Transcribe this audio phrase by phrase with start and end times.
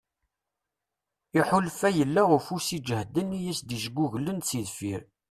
[1.39, 5.01] Iḥulfa yella ufus iǧehden i yas-d-ijguglen si deffir.